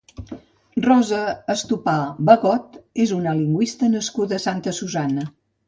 [0.85, 1.19] Rosa
[1.55, 1.93] Estopà
[2.31, 5.31] Bagot és una lingüista nascuda a Santa Susanna.